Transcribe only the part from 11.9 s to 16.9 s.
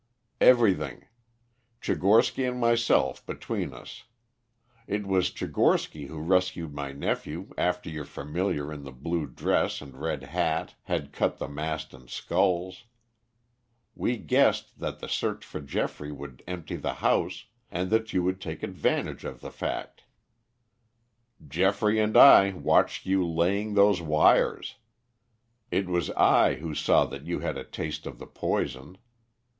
and sculls. We guessed that the search for Geoffrey would empty